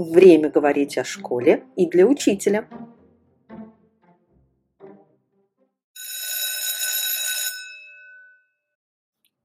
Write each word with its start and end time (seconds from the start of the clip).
Время 0.00 0.48
говорить 0.48 0.96
о 0.96 1.04
школе 1.04 1.64
и 1.76 1.86
для 1.86 2.06
учителя. 2.06 2.66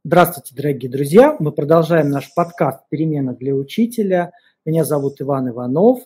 Здравствуйте, 0.05 0.55
дорогие 0.55 0.89
друзья! 0.89 1.36
Мы 1.39 1.52
продолжаем 1.52 2.10
наш 2.10 2.33
подкаст 2.33 2.88
«Перемена 2.88 3.33
для 3.33 3.54
учителя». 3.54 4.31
Меня 4.63 4.86
зовут 4.86 5.20
Иван 5.20 5.49
Иванов, 5.49 5.99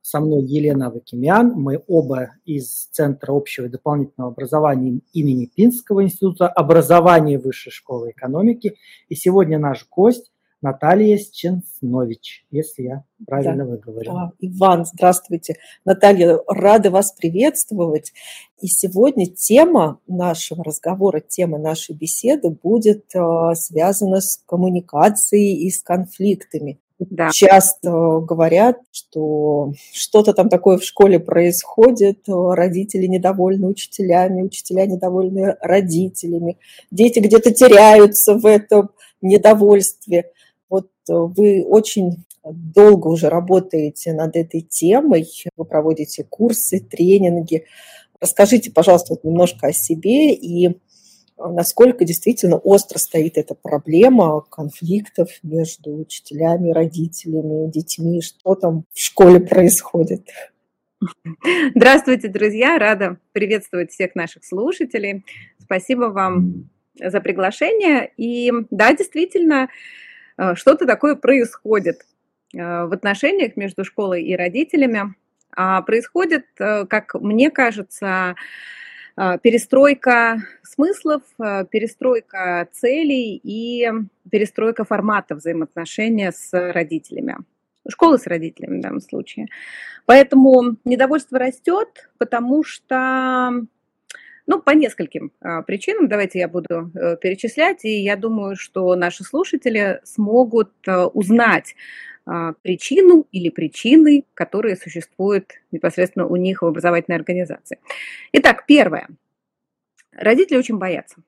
со 0.00 0.20
мной 0.20 0.44
Елена 0.44 0.86
Авакимян. 0.86 1.52
Мы 1.52 1.84
оба 1.86 2.30
из 2.46 2.86
Центра 2.86 3.34
общего 3.34 3.66
и 3.66 3.68
дополнительного 3.68 4.32
образования 4.32 5.00
имени 5.12 5.44
Пинского 5.44 6.02
института 6.02 6.48
образования 6.48 7.38
Высшей 7.38 7.70
школы 7.70 8.12
экономики. 8.12 8.78
И 9.10 9.14
сегодня 9.14 9.58
наш 9.58 9.86
гость 9.90 10.32
Наталья 10.62 11.18
Сченснович, 11.18 12.44
если 12.50 12.82
я 12.82 13.04
правильно 13.26 13.64
да. 13.64 13.70
выговорила. 13.70 14.20
А, 14.20 14.32
Иван, 14.40 14.84
здравствуйте. 14.84 15.56
Наталья, 15.84 16.38
рада 16.46 16.90
вас 16.90 17.12
приветствовать. 17.12 18.12
И 18.60 18.66
сегодня 18.66 19.26
тема 19.26 20.00
нашего 20.06 20.62
разговора, 20.62 21.20
тема 21.20 21.58
нашей 21.58 21.94
беседы 21.94 22.50
будет 22.50 23.06
э, 23.14 23.54
связана 23.54 24.20
с 24.20 24.42
коммуникацией 24.46 25.66
и 25.66 25.70
с 25.70 25.82
конфликтами. 25.82 26.78
Да. 26.98 27.30
Часто 27.30 28.20
говорят, 28.20 28.76
что 28.92 29.72
что-то 29.94 30.34
там 30.34 30.50
такое 30.50 30.76
в 30.76 30.84
школе 30.84 31.18
происходит, 31.18 32.24
родители 32.26 33.06
недовольны 33.06 33.68
учителями, 33.68 34.42
учителя 34.42 34.84
недовольны 34.84 35.56
родителями, 35.62 36.58
дети 36.90 37.20
где-то 37.20 37.52
теряются 37.52 38.34
в 38.34 38.44
этом 38.44 38.90
недовольстве. 39.22 40.26
Вот 40.70 40.88
э, 41.08 41.12
вы 41.12 41.64
очень 41.64 42.24
долго 42.44 43.08
уже 43.08 43.28
работаете 43.28 44.12
над 44.12 44.36
этой 44.36 44.62
темой, 44.62 45.28
вы 45.56 45.64
проводите 45.64 46.24
курсы, 46.24 46.80
тренинги. 46.80 47.66
Расскажите, 48.20 48.70
пожалуйста, 48.70 49.14
вот 49.14 49.24
немножко 49.24 49.66
о 49.66 49.72
себе 49.72 50.32
и 50.32 50.78
насколько 51.36 52.04
действительно 52.04 52.56
остро 52.56 52.98
стоит 52.98 53.36
эта 53.38 53.54
проблема 53.54 54.42
конфликтов 54.42 55.30
между 55.42 55.96
учителями, 55.96 56.70
родителями, 56.70 57.70
детьми, 57.70 58.20
что 58.20 58.54
там 58.54 58.84
в 58.92 59.00
школе 59.00 59.40
происходит. 59.40 60.28
Здравствуйте, 61.74 62.28
друзья! 62.28 62.78
Рада 62.78 63.18
приветствовать 63.32 63.90
всех 63.90 64.14
наших 64.14 64.44
слушателей. 64.44 65.24
Спасибо 65.58 66.04
вам 66.04 66.68
за 67.02 67.20
приглашение. 67.20 68.12
И 68.18 68.52
да, 68.70 68.94
действительно, 68.94 69.62
Э, 69.64 69.68
что-то 70.54 70.86
такое 70.86 71.16
происходит 71.16 72.02
э, 72.54 72.58
в 72.58 72.92
отношениях 72.92 73.56
между 73.56 73.84
школой 73.84 74.22
и 74.22 74.36
родителями. 74.36 75.14
А 75.54 75.82
происходит, 75.82 76.46
э, 76.58 76.86
как 76.86 77.14
мне 77.14 77.50
кажется, 77.50 78.34
перестройка 79.16 80.38
смыслов, 80.62 81.22
перестройка 81.36 82.68
целей 82.72 83.38
и 83.42 83.90
перестройка 84.30 84.84
формата 84.84 85.34
взаимоотношения 85.34 86.32
с 86.32 86.50
родителями. 86.52 87.36
Школы 87.86 88.18
с 88.18 88.26
родителями 88.26 88.78
в 88.78 88.82
данном 88.82 89.00
случае. 89.00 89.48
Поэтому 90.06 90.76
недовольство 90.84 91.38
растет, 91.38 92.08
потому 92.16 92.64
что 92.64 93.66
ну, 94.50 94.60
по 94.60 94.72
нескольким 94.72 95.30
а, 95.40 95.62
причинам, 95.62 96.08
давайте 96.08 96.40
я 96.40 96.48
буду 96.48 96.90
э, 96.92 97.16
перечислять, 97.18 97.84
и 97.84 98.02
я 98.02 98.16
думаю, 98.16 98.56
что 98.56 98.96
наши 98.96 99.22
слушатели 99.22 100.00
смогут 100.02 100.72
э, 100.88 101.04
узнать 101.04 101.76
а, 102.26 102.54
причину 102.60 103.28
или 103.30 103.48
причины, 103.48 104.24
которые 104.34 104.74
существуют 104.74 105.52
непосредственно 105.70 106.26
у 106.26 106.34
них 106.34 106.62
в 106.62 106.66
образовательной 106.66 107.16
организации. 107.16 107.78
Итак, 108.32 108.64
первое. 108.66 109.06
Родители 110.10 110.58
очень 110.58 110.78
боятся. 110.78 111.18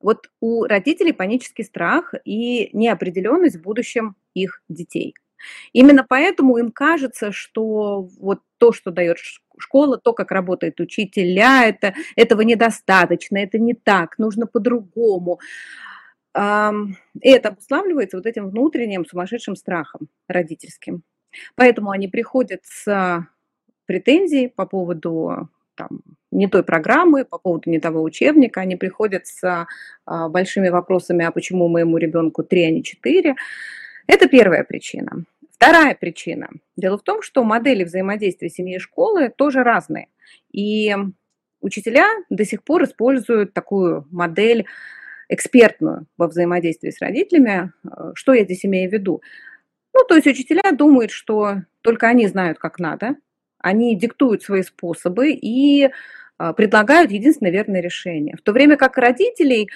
Вот 0.00 0.30
у 0.40 0.64
родителей 0.64 1.12
панический 1.12 1.64
страх 1.64 2.14
и 2.24 2.70
неопределенность 2.72 3.56
в 3.56 3.62
будущем 3.62 4.16
их 4.32 4.62
детей– 4.70 5.14
Именно 5.72 6.04
поэтому 6.08 6.58
им 6.58 6.70
кажется, 6.70 7.32
что 7.32 8.02
вот 8.18 8.40
то, 8.58 8.72
что 8.72 8.90
дает 8.90 9.18
школа, 9.60 9.98
то, 9.98 10.12
как 10.12 10.30
работает 10.30 10.80
учителя, 10.80 11.66
это, 11.66 11.94
этого 12.16 12.42
недостаточно, 12.42 13.38
это 13.38 13.58
не 13.58 13.74
так, 13.74 14.18
нужно 14.18 14.46
по-другому. 14.46 15.40
И 16.34 16.38
это 17.28 17.48
обуславливается 17.48 18.16
вот 18.16 18.26
этим 18.26 18.50
внутренним 18.50 19.04
сумасшедшим 19.04 19.56
страхом 19.56 20.08
родительским. 20.28 21.02
Поэтому 21.56 21.90
они 21.90 22.08
приходят 22.08 22.60
с 22.64 23.26
претензией 23.86 24.48
по 24.48 24.66
поводу 24.66 25.48
там, 25.74 26.00
не 26.30 26.46
той 26.46 26.62
программы, 26.62 27.24
по 27.24 27.38
поводу 27.38 27.70
не 27.70 27.80
того 27.80 28.02
учебника, 28.02 28.60
они 28.60 28.76
приходят 28.76 29.26
с 29.26 29.66
а, 30.04 30.28
большими 30.28 30.68
вопросами, 30.68 31.24
а 31.24 31.30
почему 31.30 31.68
моему 31.68 31.96
ребенку 31.96 32.42
3, 32.42 32.64
а 32.64 32.70
не 32.70 32.82
4. 32.82 33.34
Это 34.06 34.28
первая 34.28 34.64
причина. 34.64 35.24
Вторая 35.60 35.94
причина. 35.94 36.48
Дело 36.78 36.96
в 36.96 37.02
том, 37.02 37.20
что 37.20 37.44
модели 37.44 37.84
взаимодействия 37.84 38.48
семьи 38.48 38.76
и 38.76 38.78
школы 38.78 39.28
тоже 39.28 39.62
разные. 39.62 40.08
И 40.50 40.96
учителя 41.60 42.06
до 42.30 42.46
сих 42.46 42.64
пор 42.64 42.84
используют 42.84 43.52
такую 43.52 44.08
модель 44.10 44.64
экспертную 45.28 46.06
во 46.16 46.28
взаимодействии 46.28 46.88
с 46.88 46.98
родителями. 47.02 47.74
Что 48.14 48.32
я 48.32 48.44
здесь 48.44 48.64
имею 48.64 48.88
в 48.88 48.92
виду? 48.94 49.20
Ну, 49.92 50.00
то 50.08 50.14
есть 50.14 50.26
учителя 50.26 50.72
думают, 50.72 51.10
что 51.10 51.56
только 51.82 52.08
они 52.08 52.26
знают, 52.26 52.58
как 52.58 52.78
надо, 52.78 53.16
они 53.58 53.94
диктуют 53.94 54.42
свои 54.42 54.62
способы 54.62 55.32
и 55.32 55.90
а, 56.38 56.54
предлагают 56.54 57.10
единственное 57.10 57.52
верное 57.52 57.82
решение. 57.82 58.34
В 58.34 58.40
то 58.40 58.52
время 58.52 58.78
как 58.78 58.96
родителей 58.96 59.68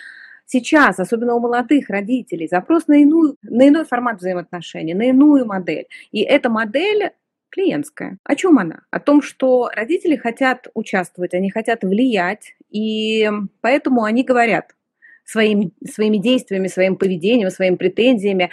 сейчас, 0.47 0.99
особенно 0.99 1.35
у 1.35 1.41
молодых 1.41 1.89
родителей, 1.91 2.49
запрос 2.49 2.87
на, 2.87 2.95
иную, 2.95 3.37
на 3.43 3.69
иной 3.69 3.85
формат 3.85 4.19
взаимоотношений, 4.19 4.95
на 4.95 5.09
иную 5.09 5.47
модель. 5.47 5.87
И 6.13 6.21
эта 6.21 6.51
модель 6.51 7.11
клиентская. 7.51 8.19
О 8.25 8.35
чем 8.35 8.59
она? 8.59 8.81
О 8.91 8.99
том, 8.99 9.23
что 9.23 9.71
родители 9.75 10.17
хотят 10.17 10.69
участвовать, 10.75 11.35
они 11.35 11.51
хотят 11.51 11.85
влиять, 11.85 12.57
и 12.71 13.31
поэтому 13.61 14.05
они 14.05 14.25
говорят 14.25 14.75
своим, 15.25 15.73
своими 15.87 16.19
действиями, 16.19 16.67
своим 16.67 16.97
поведением, 16.97 17.51
своими 17.51 17.77
претензиями, 17.77 18.51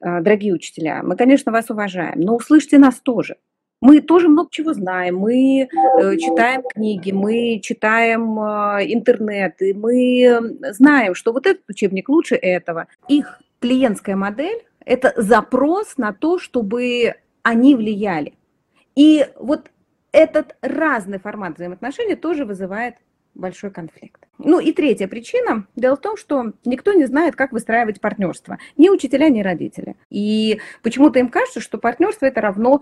«А, 0.00 0.20
дорогие 0.20 0.54
учителя, 0.54 1.02
мы, 1.02 1.16
конечно, 1.16 1.52
вас 1.52 1.68
уважаем, 1.70 2.20
но 2.20 2.34
услышьте 2.34 2.78
нас 2.78 3.00
тоже. 3.00 3.36
Мы 3.80 4.00
тоже 4.00 4.28
много 4.28 4.50
чего 4.50 4.74
знаем, 4.74 5.16
мы 5.18 5.62
э, 5.62 6.16
читаем 6.18 6.62
книги, 6.62 7.12
мы 7.12 7.60
читаем 7.62 8.38
э, 8.38 8.92
интернет, 8.92 9.60
и 9.62 9.72
мы 9.72 10.58
знаем, 10.72 11.14
что 11.14 11.32
вот 11.32 11.46
этот 11.46 11.62
учебник 11.68 12.08
лучше 12.10 12.34
этого. 12.34 12.88
Их 13.08 13.40
клиентская 13.60 14.16
модель– 14.16 14.62
это 14.84 15.14
запрос 15.16 15.96
на 15.96 16.12
то, 16.12 16.38
чтобы 16.38 17.14
они 17.42 17.74
влияли. 17.74 18.34
И 18.96 19.26
вот 19.38 19.70
этот 20.12 20.56
разный 20.60 21.18
формат 21.18 21.54
взаимоотношений 21.56 22.16
тоже 22.16 22.44
вызывает 22.44 22.96
большой 23.34 23.70
конфликт. 23.70 24.26
Ну 24.38 24.58
и 24.58 24.72
третья 24.72 25.06
причина. 25.06 25.66
Дело 25.76 25.96
в 25.96 26.00
том, 26.00 26.16
что 26.16 26.52
никто 26.64 26.92
не 26.92 27.06
знает, 27.06 27.36
как 27.36 27.52
выстраивать 27.52 28.00
партнерство. 28.00 28.58
Ни 28.76 28.88
учителя, 28.88 29.28
ни 29.28 29.40
родители. 29.40 29.96
И 30.10 30.60
почему-то 30.82 31.18
им 31.18 31.28
кажется, 31.28 31.60
что 31.60 31.78
партнерство 31.78 32.26
это 32.26 32.40
равно 32.40 32.80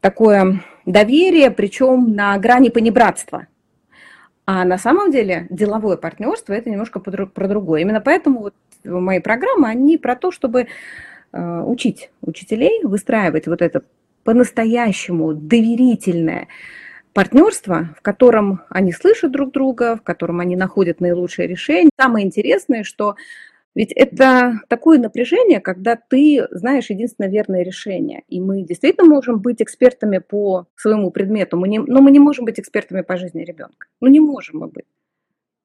такое 0.00 0.62
доверие, 0.86 1.50
причем 1.50 2.14
на 2.14 2.36
грани 2.38 2.68
понебратства. 2.68 3.46
А 4.44 4.64
на 4.64 4.76
самом 4.76 5.10
деле 5.10 5.46
деловое 5.50 5.96
партнерство 5.96 6.52
это 6.52 6.68
немножко 6.68 6.98
про 6.98 7.48
другое. 7.48 7.82
Именно 7.82 8.00
поэтому 8.00 8.40
вот 8.40 8.54
мои 8.84 9.20
программы, 9.20 9.68
они 9.68 9.98
про 9.98 10.16
то, 10.16 10.32
чтобы 10.32 10.66
а, 11.32 11.62
учить 11.62 12.10
учителей 12.20 12.82
выстраивать 12.82 13.46
вот 13.46 13.62
это 13.62 13.82
по-настоящему 14.24 15.32
доверительное 15.32 16.48
партнерство, 17.12 17.94
в 17.98 18.02
котором 18.02 18.62
они 18.68 18.92
слышат 18.92 19.30
друг 19.30 19.52
друга, 19.52 19.96
в 19.96 20.02
котором 20.02 20.40
они 20.40 20.56
находят 20.56 21.00
наилучшее 21.00 21.46
решение. 21.46 21.90
Самое 22.00 22.26
интересное, 22.26 22.84
что 22.84 23.16
ведь 23.74 23.92
это 23.92 24.60
такое 24.68 24.98
напряжение, 24.98 25.60
когда 25.60 25.96
ты 25.96 26.46
знаешь 26.50 26.90
единственное 26.90 27.30
верное 27.30 27.62
решение. 27.62 28.22
И 28.28 28.40
мы 28.40 28.62
действительно 28.62 29.08
можем 29.08 29.40
быть 29.40 29.62
экспертами 29.62 30.18
по 30.18 30.66
своему 30.76 31.10
предмету, 31.10 31.56
мы 31.56 31.68
не, 31.68 31.78
но 31.78 32.00
мы 32.00 32.10
не 32.10 32.18
можем 32.18 32.44
быть 32.44 32.60
экспертами 32.60 33.02
по 33.02 33.16
жизни 33.16 33.44
ребенка. 33.44 33.86
Ну 34.00 34.08
не 34.08 34.20
можем 34.20 34.58
мы 34.58 34.68
быть. 34.68 34.84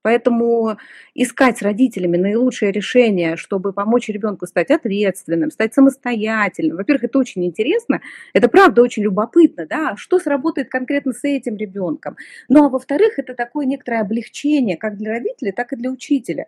Поэтому 0.07 0.77
искать 1.15 1.57
с 1.57 1.61
родителями 1.61 2.15
наилучшее 2.15 2.71
решение, 2.71 3.35
чтобы 3.35 3.73
помочь 3.73 4.07
ребенку 4.07 4.47
стать 4.47 4.71
ответственным, 4.71 5.51
стать 5.51 5.73
самостоятельным. 5.73 6.77
Во-первых, 6.77 7.05
это 7.05 7.19
очень 7.19 7.43
интересно, 7.43 7.99
это 8.33 8.47
правда 8.47 8.83
очень 8.83 9.03
любопытно, 9.03 9.65
да, 9.65 9.97
что 9.97 10.19
сработает 10.19 10.69
конкретно 10.69 11.11
с 11.11 11.25
этим 11.25 11.57
ребенком. 11.57 12.15
Ну 12.47 12.63
а 12.63 12.69
во-вторых, 12.69 13.19
это 13.19 13.33
такое 13.33 13.65
некоторое 13.65 13.99
облегчение 13.99 14.77
как 14.77 14.95
для 14.95 15.11
родителей, 15.11 15.51
так 15.51 15.73
и 15.73 15.75
для 15.75 15.91
учителя. 15.91 16.45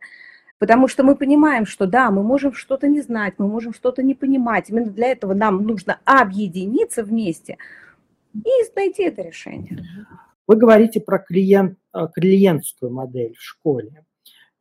Потому 0.60 0.90
что 0.90 1.04
мы 1.04 1.16
понимаем, 1.16 1.66
что 1.66 1.88
да, 1.88 2.12
мы 2.12 2.22
можем 2.22 2.54
что-то 2.54 2.90
не 2.90 3.02
знать, 3.02 3.36
мы 3.38 3.48
можем 3.48 3.74
что-то 3.74 4.04
не 4.04 4.14
понимать. 4.14 4.70
Именно 4.70 4.92
для 4.92 5.08
этого 5.08 5.34
нам 5.34 5.64
нужно 5.64 6.00
объединиться 6.04 7.04
вместе 7.04 7.58
и 8.34 8.50
найти 8.76 9.04
это 9.04 9.22
решение. 9.22 9.86
Вы 10.48 10.56
говорите 10.58 11.00
про 11.00 11.20
клиент, 11.20 11.78
э, 11.94 12.08
клиентскую 12.14 12.92
модель 12.92 13.36
в 13.38 13.42
школе. 13.42 14.04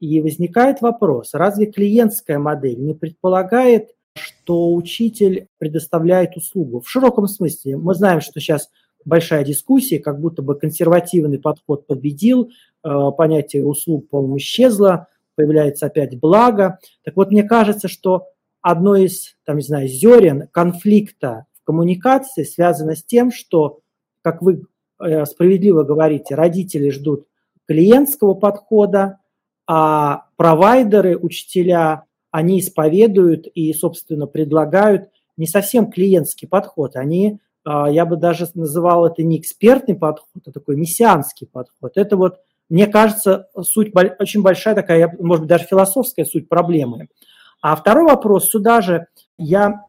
И 0.00 0.20
возникает 0.20 0.80
вопрос, 0.80 1.34
разве 1.34 1.66
клиентская 1.66 2.38
модель 2.38 2.78
не 2.78 2.94
предполагает, 2.94 3.90
что 4.14 4.72
учитель 4.74 5.48
предоставляет 5.58 6.36
услугу? 6.36 6.80
В 6.80 6.88
широком 6.88 7.26
смысле. 7.26 7.76
Мы 7.76 7.94
знаем, 7.94 8.20
что 8.20 8.38
сейчас 8.38 8.70
большая 9.04 9.44
дискуссия, 9.44 9.98
как 9.98 10.20
будто 10.20 10.42
бы 10.42 10.54
консервативный 10.56 11.38
подход 11.40 11.86
победил, 11.86 12.50
э, 12.84 12.88
понятие 13.16 13.66
услуг, 13.66 14.08
по-моему, 14.08 14.36
исчезло, 14.36 15.08
появляется 15.38 15.86
опять 15.86 16.18
благо. 16.18 16.80
Так 17.04 17.14
вот, 17.14 17.30
мне 17.30 17.44
кажется, 17.44 17.86
что 17.86 18.26
одно 18.60 18.96
из, 18.96 19.36
там, 19.44 19.58
не 19.58 19.62
знаю, 19.62 19.86
зерен 19.86 20.48
конфликта 20.50 21.46
в 21.54 21.64
коммуникации 21.64 22.42
связано 22.42 22.96
с 22.96 23.04
тем, 23.04 23.30
что, 23.30 23.78
как 24.20 24.42
вы 24.42 24.64
э, 25.00 25.24
справедливо 25.26 25.84
говорите, 25.84 26.34
родители 26.34 26.90
ждут 26.90 27.28
клиентского 27.68 28.34
подхода, 28.34 29.20
а 29.68 30.24
провайдеры, 30.36 31.16
учителя, 31.16 32.02
они 32.32 32.58
исповедуют 32.58 33.46
и, 33.46 33.72
собственно, 33.72 34.26
предлагают 34.26 35.10
не 35.36 35.46
совсем 35.46 35.88
клиентский 35.88 36.48
подход. 36.48 36.96
Они, 36.96 37.38
а, 37.64 37.88
я 37.88 38.06
бы 38.06 38.16
даже 38.16 38.48
называл 38.54 39.06
это 39.06 39.22
не 39.22 39.38
экспертный 39.38 39.94
подход, 39.94 40.42
а 40.46 40.50
такой 40.50 40.74
мессианский 40.76 41.46
подход. 41.46 41.92
Это 41.94 42.16
вот, 42.16 42.40
мне 42.68 42.86
кажется, 42.86 43.48
суть 43.62 43.92
очень 44.18 44.42
большая 44.42 44.74
такая, 44.74 45.14
может 45.18 45.42
быть, 45.42 45.48
даже 45.48 45.64
философская 45.64 46.24
суть 46.24 46.48
проблемы. 46.48 47.08
А 47.60 47.74
второй 47.74 48.04
вопрос 48.04 48.50
сюда 48.50 48.80
же, 48.80 49.06
я, 49.36 49.86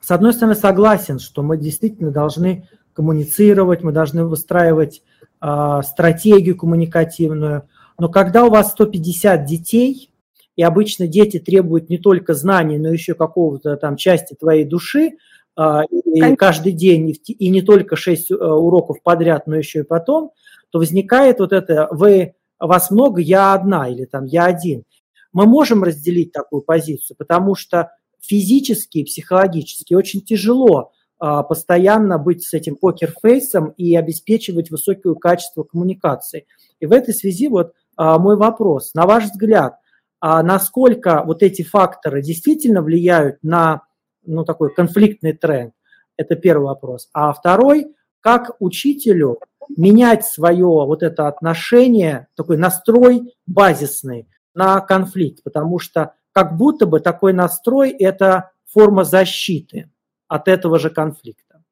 с 0.00 0.10
одной 0.10 0.32
стороны, 0.32 0.54
согласен, 0.54 1.18
что 1.18 1.42
мы 1.42 1.56
действительно 1.56 2.10
должны 2.10 2.68
коммуницировать, 2.92 3.82
мы 3.82 3.92
должны 3.92 4.24
выстраивать 4.24 5.02
э, 5.40 5.80
стратегию 5.84 6.56
коммуникативную, 6.56 7.68
но 7.98 8.08
когда 8.08 8.44
у 8.44 8.50
вас 8.50 8.72
150 8.72 9.44
детей, 9.44 10.12
и 10.56 10.62
обычно 10.62 11.06
дети 11.06 11.38
требуют 11.38 11.88
не 11.88 11.98
только 11.98 12.34
знаний, 12.34 12.78
но 12.78 12.90
еще 12.90 13.14
какого-то 13.14 13.76
там 13.76 13.96
части 13.96 14.34
твоей 14.34 14.64
души, 14.64 15.12
а, 15.54 15.82
и 15.84 16.36
каждый 16.36 16.72
день, 16.72 17.16
и 17.26 17.48
не 17.48 17.62
только 17.62 17.96
6 17.96 18.30
э, 18.30 18.34
уроков 18.34 19.02
подряд, 19.02 19.46
но 19.46 19.56
еще 19.56 19.80
и 19.80 19.84
потом, 19.84 20.32
то 20.70 20.78
возникает 20.78 21.40
вот 21.40 21.52
это 21.52 21.88
«вы, 21.90 22.34
вас 22.58 22.90
много, 22.90 23.20
я 23.20 23.54
одна» 23.54 23.88
или 23.88 24.04
там 24.04 24.24
«я 24.24 24.46
один». 24.46 24.84
Мы 25.32 25.46
можем 25.46 25.82
разделить 25.82 26.32
такую 26.32 26.62
позицию, 26.62 27.16
потому 27.16 27.54
что 27.54 27.90
физически 28.20 28.98
и 28.98 29.04
психологически 29.04 29.94
очень 29.94 30.22
тяжело 30.22 30.92
а, 31.18 31.42
постоянно 31.42 32.18
быть 32.18 32.44
с 32.44 32.54
этим 32.54 32.76
покерфейсом 32.76 33.70
и 33.76 33.94
обеспечивать 33.96 34.70
высокое 34.70 35.14
качество 35.14 35.64
коммуникации. 35.64 36.46
И 36.80 36.86
в 36.86 36.92
этой 36.92 37.12
связи 37.12 37.48
вот 37.48 37.72
а, 37.96 38.18
мой 38.18 38.36
вопрос. 38.36 38.94
На 38.94 39.06
ваш 39.06 39.24
взгляд, 39.24 39.74
а 40.20 40.42
насколько 40.42 41.22
вот 41.24 41.42
эти 41.42 41.62
факторы 41.62 42.22
действительно 42.22 42.82
влияют 42.82 43.38
на 43.42 43.82
ну, 44.24 44.44
такой 44.44 44.72
конфликтный 44.72 45.32
тренд? 45.32 45.74
Это 46.16 46.36
первый 46.36 46.64
вопрос. 46.64 47.08
А 47.12 47.32
второй, 47.32 47.94
как 48.20 48.56
учителю 48.60 49.38
менять 49.76 50.24
свое 50.24 50.66
вот 50.66 51.02
это 51.02 51.28
отношение, 51.28 52.28
такой 52.34 52.56
настрой 52.56 53.34
базисный 53.46 54.28
на 54.54 54.80
конфликт, 54.80 55.42
потому 55.42 55.78
что 55.78 56.14
как 56.32 56.56
будто 56.56 56.86
бы 56.86 57.00
такой 57.00 57.32
настрой– 57.32 57.90
это 57.98 58.52
форма 58.66 59.04
защиты 59.04 59.90
от 60.28 60.48
этого 60.48 60.78
же 60.78 60.90
конфликта. 60.90 61.62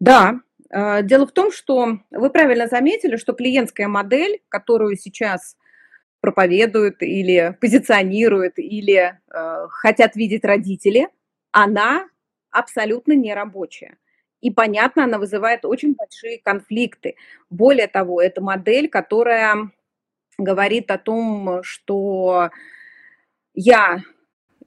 Да, 0.00 0.40
а, 0.70 1.02
дело 1.02 1.26
в 1.26 1.32
том, 1.32 1.52
что 1.52 1.98
вы 2.10 2.30
правильно 2.30 2.66
заметили, 2.66 3.16
что 3.16 3.32
клиентская 3.32 3.88
модель, 3.88 4.42
которую 4.48 4.96
сейчас 4.96 5.56
проповедуют 6.20 7.02
или 7.02 7.56
позиционируют, 7.60 8.58
или 8.58 9.18
э, 9.30 9.66
хотят 9.68 10.16
видеть 10.16 10.42
родители, 10.42 11.10
она 11.52 12.08
абсолютно 12.50 13.12
не 13.12 13.34
рабочая. 13.34 13.98
И, 14.44 14.50
понятно, 14.50 15.04
она 15.04 15.18
вызывает 15.18 15.64
очень 15.64 15.94
большие 15.94 16.38
конфликты. 16.38 17.16
Более 17.48 17.86
того, 17.86 18.20
это 18.20 18.42
модель, 18.42 18.90
которая 18.90 19.70
говорит 20.36 20.90
о 20.90 20.98
том, 20.98 21.62
что 21.62 22.50
я 23.54 24.02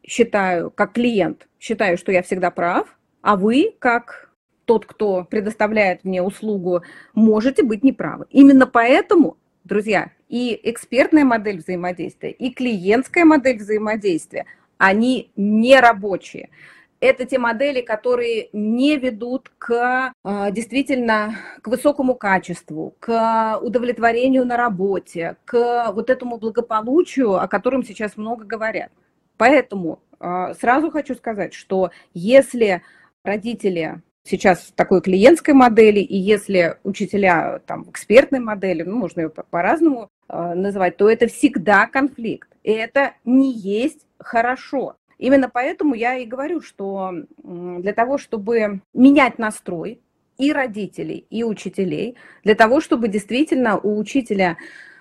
считаю, 0.04 0.72
как 0.72 0.94
клиент, 0.94 1.48
считаю, 1.60 2.00
что 2.00 2.12
я 2.12 2.24
всегда 2.24 2.50
прав, 2.50 2.98
а 3.22 3.36
вы, 3.36 3.76
как 3.78 4.32
тот, 4.66 4.88
кто 4.88 5.24
предоставляет 5.24 6.04
мне 6.04 6.24
услугу, 6.24 6.82
можете 7.14 7.62
быть 7.62 7.84
неправы. 7.84 8.26
Именно 8.32 8.66
поэтому, 8.66 9.38
друзья, 9.64 10.12
и 10.28 10.60
экспертная 10.64 11.24
модель 11.24 11.60
взаимодействия, 11.60 12.32
и 12.32 12.52
клиентская 12.52 13.26
модель 13.26 13.60
взаимодействия, 13.60 14.48
они 14.80 15.32
не 15.36 15.80
рабочие. 15.80 16.50
Это 17.00 17.26
те 17.26 17.38
модели, 17.38 17.82
которые 17.82 18.50
не 18.54 18.98
ведут 18.98 19.52
к 19.60 20.14
а, 20.24 20.52
действительно 20.52 21.36
к 21.62 21.68
высокому 21.68 22.16
качеству, 22.16 22.96
к 23.00 23.60
удовлетворению 23.62 24.46
на 24.46 24.58
работе, 24.58 25.38
к 25.46 25.92
вот 25.92 26.10
этому 26.10 26.38
благополучию, 26.38 27.36
о 27.36 27.48
котором 27.48 27.84
сейчас 27.84 28.18
много 28.18 28.46
говорят. 28.46 28.92
Поэтому 29.38 30.00
а, 30.20 30.56
сразу 30.56 30.90
хочу 30.90 31.14
сказать, 31.14 31.54
что 31.54 31.92
если 32.16 32.82
родители 33.24 34.02
сейчас 34.24 34.60
в 34.60 34.72
такой 34.74 35.02
клиентской 35.02 35.54
модели, 35.54 36.00
и 36.00 36.18
если 36.18 36.78
учителя 36.84 37.60
там 37.66 37.84
в 37.84 37.92
экспертной 37.92 38.40
модели, 38.40 38.84
ну, 38.84 38.98
можно 38.98 39.22
ее 39.22 39.30
по-разному 39.30 40.10
э, 40.28 40.54
называть, 40.54 40.98
то 40.98 41.10
это 41.10 41.28
всегда 41.28 41.88
конфликт. 41.88 42.50
И 42.64 42.72
это 42.72 43.14
не 43.24 43.54
есть 43.54 44.06
хорошо. 44.20 44.96
Именно 45.18 45.50
поэтому 45.50 45.96
я 45.96 46.18
и 46.18 46.26
говорю, 46.26 46.62
что 46.62 47.12
для 47.38 47.94
того, 47.94 48.18
чтобы 48.18 48.82
менять 48.94 49.40
настрой 49.40 50.02
и 50.38 50.52
родителей, 50.52 51.26
и 51.30 51.44
учителей, 51.44 52.16
для 52.44 52.56
того, 52.56 52.82
чтобы 52.82 53.08
действительно 53.08 53.78
у 53.78 53.98
учителя 53.98 54.58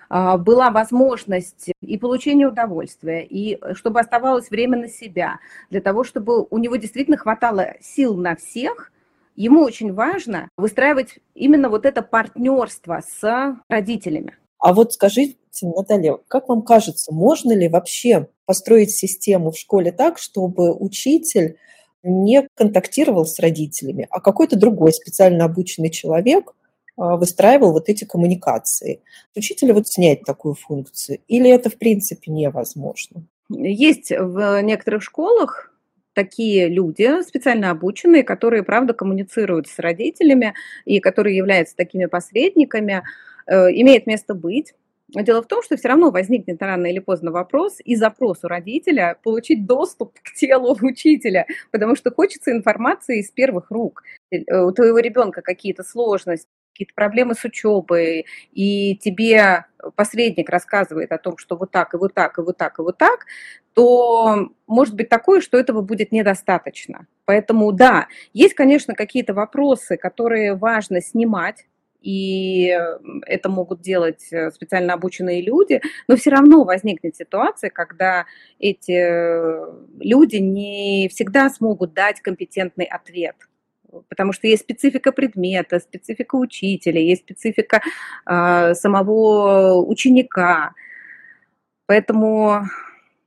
а, 0.09 0.37
была 0.37 0.71
возможность 0.71 1.71
и 1.81 1.97
получения 1.97 2.47
удовольствия, 2.47 3.23
и 3.23 3.59
чтобы 3.75 3.99
оставалось 3.99 4.49
время 4.49 4.77
на 4.77 4.87
себя, 4.87 5.39
для 5.69 5.81
того, 5.81 6.03
чтобы 6.03 6.47
у 6.49 6.57
него 6.57 6.77
действительно 6.77 7.17
хватало 7.17 7.75
сил 7.81 8.15
на 8.15 8.35
всех– 8.35 8.91
ему 9.37 9.63
очень 9.63 9.93
важно 9.93 10.49
выстраивать 10.57 11.19
именно 11.33 11.69
вот 11.69 11.85
это 11.85 12.01
партнерство 12.01 13.01
с 13.07 13.55
родителями. 13.69 14.35
А 14.59 14.73
вот 14.73 14.93
скажите, 14.93 15.37
Наталья, 15.61 16.17
как 16.27 16.49
вам 16.49 16.61
кажется, 16.61 17.13
можно 17.13 17.53
ли 17.53 17.67
вообще 17.67 18.27
построить 18.45 18.91
систему 18.91 19.51
в 19.51 19.57
школе 19.57 19.91
так, 19.91 20.17
чтобы 20.17 20.73
учитель 20.73 21.57
не 22.03 22.47
контактировал 22.55 23.25
с 23.25 23.39
родителями, 23.39 24.07
а 24.09 24.21
какой-то 24.21 24.57
другой 24.57 24.93
специально 24.93 25.45
обученный 25.45 25.89
человек 25.89 26.53
а, 26.95 27.17
выстраивал 27.17 27.73
вот 27.73 27.89
эти 27.89 28.05
коммуникации. 28.05 29.01
Учителя 29.35 29.73
вот 29.73 29.87
снять 29.87 30.23
такую 30.23 30.55
функцию? 30.55 31.19
Или 31.27 31.49
это, 31.49 31.69
в 31.69 31.77
принципе, 31.77 32.31
невозможно? 32.31 33.23
Есть 33.49 34.11
в 34.11 34.61
некоторых 34.61 35.03
школах 35.03 35.73
такие 36.13 36.67
люди, 36.67 37.21
специально 37.21 37.69
обученные, 37.69 38.23
которые, 38.23 38.63
правда, 38.63 38.93
коммуницируют 38.93 39.67
с 39.67 39.77
родителями 39.77 40.55
и 40.85 40.99
которые 40.99 41.37
являются 41.37 41.75
такими 41.75 42.05
посредниками, 42.05 43.03
имеет 43.47 44.07
место 44.07 44.33
быть. 44.33 44.73
Дело 45.09 45.41
в 45.41 45.47
том, 45.47 45.63
что 45.63 45.77
все 45.77 45.87
равно 45.87 46.11
возникнет 46.11 46.61
рано 46.61 46.87
или 46.87 46.99
поздно 46.99 47.31
вопрос 47.31 47.77
и 47.83 47.95
запрос 47.95 48.43
у 48.43 48.47
родителя 48.49 49.17
получить 49.23 49.65
доступ 49.65 50.13
к 50.21 50.33
телу 50.33 50.77
учителя, 50.81 51.45
потому 51.71 51.95
что 51.95 52.11
хочется 52.11 52.51
информации 52.51 53.19
из 53.19 53.31
первых 53.31 53.71
рук. 53.71 54.03
Э, 54.31 54.61
у 54.63 54.71
твоего 54.71 54.99
ребенка 54.99 55.41
какие-то 55.41 55.83
сложности, 55.83 56.49
какие-то 56.73 56.93
проблемы 56.93 57.35
с 57.35 57.43
учебой, 57.43 58.25
и 58.51 58.97
тебе 58.97 59.65
посредник 59.95 60.49
рассказывает 60.49 61.11
о 61.11 61.17
том, 61.17 61.37
что 61.37 61.55
вот 61.55 61.71
так, 61.71 61.93
и 61.93 61.97
вот 61.97 62.13
так, 62.13 62.37
и 62.37 62.41
вот 62.41 62.57
так, 62.57 62.77
и 62.77 62.81
вот 62.81 62.97
так, 62.97 63.25
то 63.73 64.49
может 64.67 64.95
быть 64.95 65.07
такое, 65.07 65.39
что 65.39 65.57
этого 65.57 65.81
будет 65.81 66.11
недостаточно. 66.11 67.07
Поэтому 67.25 67.71
да, 67.71 68.07
есть, 68.33 68.53
конечно, 68.55 68.93
какие-то 68.93 69.33
вопросы, 69.33 69.95
которые 69.95 70.53
важно 70.53 71.01
снимать, 71.01 71.65
и 72.07 72.73
это 73.25 73.49
могут 73.49 73.81
делать 73.81 74.31
э, 74.31 74.49
специально 74.51 74.93
обученные 74.93 75.41
люди, 75.41 75.81
но 76.07 76.15
все 76.15 76.29
равно 76.29 76.63
возникнет 76.63 77.17
ситуация, 77.17 77.69
когда 77.69 78.25
эти 78.59 78.93
э, 78.93 79.73
люди 79.99 80.37
не 80.37 81.09
всегда 81.09 81.49
смогут 81.49 81.93
дать 81.93 82.21
компетентный 82.21 82.85
ответ 82.85 83.35
потому 84.09 84.33
что 84.33 84.47
есть 84.47 84.63
специфика 84.63 85.11
предмета, 85.13 85.79
специфика 85.79 86.35
учителя, 86.35 86.99
есть 86.99 87.23
специфика 87.23 87.81
э, 88.29 88.73
самого 88.73 89.81
ученика. 89.81 90.73
Поэтому, 91.87 92.63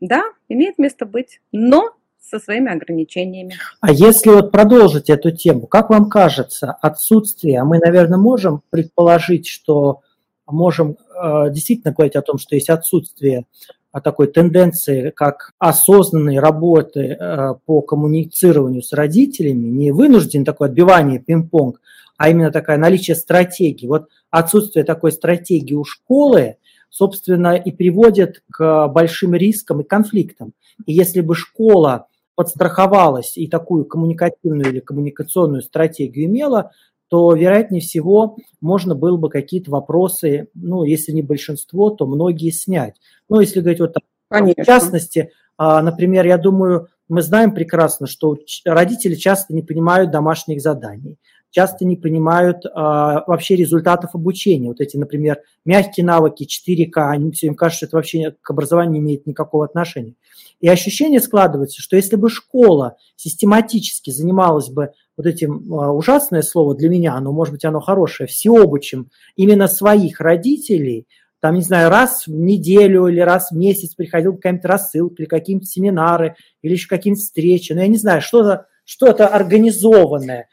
да, 0.01 0.23
имеет 0.49 0.79
место 0.79 1.07
быть, 1.07 1.41
но 1.51 1.97
со 2.21 2.39
своими 2.39 2.73
ограничениями. 2.73 3.55
А 3.81 3.93
если 3.93 4.31
вот 4.31 4.53
продолжить 4.53 5.11
эту 5.11 5.31
тему, 5.31 5.67
как 5.67 5.91
вам 5.91 6.09
кажется, 6.09 6.77
отсутствие, 6.81 7.65
мы, 7.65 7.79
наверное, 7.79 8.19
можем 8.19 8.63
предположить, 8.71 9.49
что 9.49 10.01
можем 10.47 10.97
э, 11.23 11.51
действительно 11.51 11.93
говорить 11.93 12.17
о 12.17 12.23
том, 12.23 12.39
что 12.39 12.55
есть 12.55 12.71
отсутствие 12.71 13.47
о 13.93 14.01
такой 14.01 14.29
тенденции, 14.29 15.11
как 15.11 15.53
осознанной 15.59 16.39
работы 16.39 17.17
э, 17.19 17.55
по 17.67 17.81
коммуницированию 17.83 18.83
с 18.83 18.93
родителями, 18.93 19.67
не 19.67 19.91
вынужден 19.91 20.45
такое 20.45 20.69
отбивание 20.69 21.19
пинг-понг, 21.19 21.81
а 22.17 22.29
именно 22.29 22.53
такое 22.53 22.77
наличие 22.77 23.17
стратегии. 23.17 23.89
Вот 23.89 24.09
отсутствие 24.31 24.85
такой 24.85 25.11
стратегии 25.11 25.75
у 25.75 25.85
школы, 25.85 26.57
собственно, 26.89 27.57
и 27.57 27.73
приводит 27.73 28.43
к 28.51 28.87
большим 28.89 29.35
рискам 29.35 29.81
и 29.81 29.85
конфликтам. 29.85 30.53
И 30.87 30.93
если 30.93 31.21
бы 31.21 31.35
школа 31.35 32.07
подстраховалась 32.41 33.37
и 33.37 33.49
такую 33.49 33.85
коммуникативную 33.85 34.71
или 34.71 34.81
коммуникационную 34.81 35.61
стратегию 35.61 36.25
имела, 36.25 36.71
то, 37.09 37.35
вероятнее 37.35 37.83
всего, 37.83 38.39
можно 38.63 38.95
было 38.95 39.19
бы 39.19 39.29
какие-то 39.29 39.71
вопросы, 39.71 40.49
ну, 40.55 40.83
если 40.85 41.13
не 41.13 41.21
большинство, 41.21 41.91
то 41.91 42.07
многие 42.07 42.49
снять. 42.49 42.95
Ну, 43.29 43.41
если 43.41 43.61
говорить 43.61 43.81
вот 43.81 43.93
так, 43.93 44.05
Конечно. 44.31 44.63
в 44.63 44.67
частности, 44.67 45.33
а, 45.59 45.83
например, 45.83 46.25
я 46.25 46.39
думаю, 46.39 46.89
мы 47.11 47.21
знаем 47.21 47.53
прекрасно, 47.53 48.07
что 48.07 48.39
родители 48.65 49.17
часто 49.17 49.53
не 49.53 49.61
понимают 49.61 50.11
домашних 50.11 50.63
заданий 50.63 51.19
часто 51.51 51.85
не 51.85 51.97
понимают 51.97 52.65
а, 52.67 53.25
вообще 53.27 53.57
результатов 53.57 54.15
обучения. 54.15 54.69
Вот 54.69 54.81
эти, 54.81 54.97
например, 54.97 55.39
мягкие 55.65 56.07
навыки 56.07 56.47
4К, 56.47 57.11
они 57.11 57.33
все 57.33 57.49
им 57.49 57.55
кажется, 57.55 57.79
что 57.79 57.87
это 57.87 57.97
вообще 57.97 58.37
к 58.41 58.51
образованию 58.51 58.95
не 58.95 59.01
имеет 59.01 59.27
никакого 59.27 59.65
отношения. 59.65 60.15
И 60.61 60.69
ощущение 60.69 61.21
складывается, 61.21 61.83
что 61.83 61.97
если 61.97 62.17
бы 62.17 62.29
школа 62.31 62.97
систематически 63.17 64.11
занималась 64.11 64.69
бы 64.69 64.91
вот 65.17 65.27
этим 65.27 65.73
а, 65.75 65.93
ужасное 65.93 66.43
слово 66.43 66.77
для 66.77 66.89
меня, 66.89 67.19
но 67.21 67.33
может 67.33 67.53
быть 67.53 67.65
оно 67.65 67.81
хорошее, 67.81 68.29
всеобучим 68.29 69.11
именно 69.37 69.67
своих 69.67 70.21
родителей, 70.21 71.07
там, 71.41 71.55
не 71.55 71.63
знаю, 71.63 71.89
раз 71.89 72.27
в 72.27 72.31
неделю 72.31 73.07
или 73.07 73.21
раз 73.21 73.51
в 73.51 73.57
месяц 73.57 73.95
приходил 73.95 74.35
какая-нибудь 74.35 74.67
рассылка 74.67 75.23
или 75.23 75.27
какие-нибудь 75.27 75.69
семинары 75.69 76.37
или 76.63 76.73
еще 76.73 76.87
какие-нибудь 76.87 77.23
встречи, 77.23 77.73
ну, 77.73 77.81
я 77.81 77.89
не 77.89 77.97
знаю, 77.97 78.21
что-то 78.21 78.67
что-то 78.85 79.29
организованное, 79.29 80.49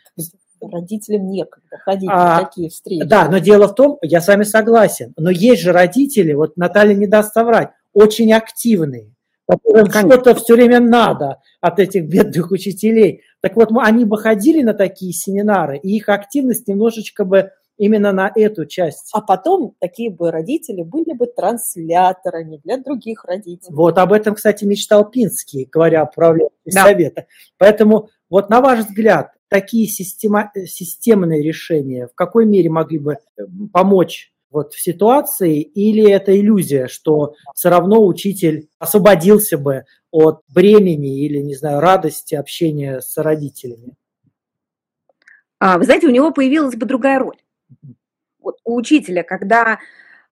родителям 0.61 1.29
некогда 1.29 1.77
ходить 1.77 2.09
а, 2.11 2.37
на 2.39 2.45
такие 2.45 2.69
встречи. 2.69 3.03
Да, 3.03 3.29
но 3.29 3.39
дело 3.39 3.67
в 3.67 3.75
том, 3.75 3.97
я 4.01 4.21
с 4.21 4.27
вами 4.27 4.43
согласен, 4.43 5.13
но 5.17 5.29
есть 5.29 5.61
же 5.61 5.71
родители, 5.71 6.33
вот 6.33 6.57
Наталья 6.57 6.93
не 6.93 7.07
даст 7.07 7.33
соврать, 7.33 7.69
очень 7.93 8.33
активные, 8.33 9.13
которым 9.47 9.89
что-то 9.89 10.35
все 10.35 10.55
время 10.55 10.79
надо 10.79 11.41
от 11.61 11.79
этих 11.79 12.07
бедных 12.07 12.51
учителей. 12.51 13.21
Так 13.41 13.55
вот, 13.55 13.69
они 13.79 14.05
бы 14.05 14.17
ходили 14.17 14.61
на 14.61 14.73
такие 14.73 15.13
семинары, 15.13 15.77
и 15.77 15.95
их 15.95 16.09
активность 16.09 16.67
немножечко 16.67 17.25
бы 17.25 17.51
именно 17.77 18.11
на 18.11 18.31
эту 18.33 18.65
часть. 18.65 19.09
А 19.13 19.21
потом 19.21 19.75
такие 19.79 20.09
бы 20.09 20.31
родители 20.31 20.81
были 20.81 21.13
бы 21.13 21.27
трансляторами 21.27 22.59
для 22.63 22.77
других 22.77 23.23
родителей. 23.23 23.73
Вот 23.73 23.97
об 23.97 24.13
этом, 24.13 24.35
кстати, 24.35 24.65
мечтал 24.65 25.09
Пинский, 25.09 25.69
говоря 25.71 26.01
о 26.01 26.05
управлении 26.05 26.51
да. 26.65 26.83
совета. 26.83 27.27
Поэтому 27.57 28.09
вот 28.29 28.49
на 28.49 28.61
ваш 28.61 28.79
взгляд, 28.79 29.31
такие 29.49 29.87
система, 29.87 30.51
системные 30.65 31.43
решения? 31.43 32.07
В 32.07 32.15
какой 32.15 32.45
мере 32.45 32.69
могли 32.69 32.99
бы 32.99 33.13
э, 33.13 33.43
помочь 33.71 34.31
вот 34.49 34.73
в 34.73 34.81
ситуации, 34.81 35.61
или 35.61 36.09
это 36.09 36.37
иллюзия, 36.37 36.87
что 36.87 37.35
все 37.53 37.69
равно 37.69 38.05
учитель 38.05 38.69
освободился 38.79 39.57
бы 39.57 39.85
от 40.09 40.41
бремени 40.47 41.25
или, 41.25 41.39
не 41.39 41.55
знаю, 41.55 41.79
радости 41.79 42.35
общения 42.35 43.01
с 43.01 43.17
родителями? 43.17 43.95
А, 45.59 45.77
вы 45.77 45.85
знаете, 45.85 46.07
у 46.07 46.11
него 46.11 46.31
появилась 46.31 46.75
бы 46.75 46.85
другая 46.85 47.19
роль. 47.19 47.37
Вот 48.39 48.59
у 48.63 48.75
учителя, 48.75 49.23
когда 49.23 49.79